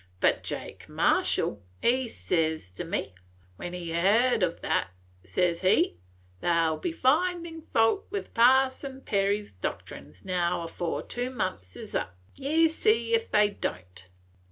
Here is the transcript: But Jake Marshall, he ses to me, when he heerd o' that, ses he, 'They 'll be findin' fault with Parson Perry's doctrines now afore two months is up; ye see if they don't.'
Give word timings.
But 0.19 0.41
Jake 0.41 0.89
Marshall, 0.89 1.61
he 1.79 2.07
ses 2.07 2.71
to 2.71 2.83
me, 2.83 3.13
when 3.57 3.71
he 3.73 3.93
heerd 3.93 4.43
o' 4.43 4.49
that, 4.63 4.87
ses 5.23 5.61
he, 5.61 5.95
'They 6.39 6.49
'll 6.67 6.77
be 6.77 6.91
findin' 6.91 7.61
fault 7.71 8.07
with 8.09 8.33
Parson 8.33 9.01
Perry's 9.01 9.51
doctrines 9.53 10.25
now 10.25 10.63
afore 10.63 11.03
two 11.03 11.29
months 11.29 11.75
is 11.75 11.93
up; 11.93 12.15
ye 12.33 12.67
see 12.67 13.13
if 13.13 13.29
they 13.29 13.49
don't.' 13.51 14.07